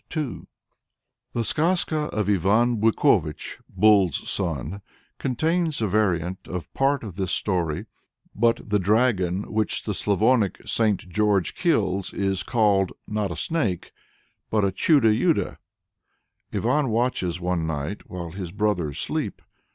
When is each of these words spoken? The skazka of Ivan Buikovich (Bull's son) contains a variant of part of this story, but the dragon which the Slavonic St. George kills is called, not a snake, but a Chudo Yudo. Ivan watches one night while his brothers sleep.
The 0.09 0.47
skazka 1.43 2.09
of 2.11 2.27
Ivan 2.27 2.77
Buikovich 2.77 3.59
(Bull's 3.69 4.27
son) 4.27 4.81
contains 5.19 5.79
a 5.79 5.85
variant 5.85 6.47
of 6.47 6.73
part 6.73 7.03
of 7.03 7.17
this 7.17 7.31
story, 7.31 7.85
but 8.33 8.67
the 8.67 8.79
dragon 8.79 9.53
which 9.53 9.83
the 9.83 9.93
Slavonic 9.93 10.59
St. 10.67 11.07
George 11.07 11.53
kills 11.53 12.13
is 12.15 12.41
called, 12.41 12.93
not 13.07 13.29
a 13.29 13.35
snake, 13.35 13.91
but 14.49 14.65
a 14.65 14.71
Chudo 14.71 15.11
Yudo. 15.11 15.57
Ivan 16.51 16.89
watches 16.89 17.39
one 17.39 17.67
night 17.67 18.09
while 18.09 18.31
his 18.31 18.51
brothers 18.51 18.97
sleep. 18.97 19.39